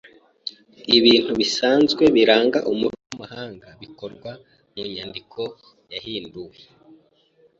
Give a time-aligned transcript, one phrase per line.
[0.97, 4.31] Ibintu bisanzwe biranga umuco wamahanga bibikwa
[4.73, 5.41] mumyandiko
[5.93, 6.57] yahinduwe.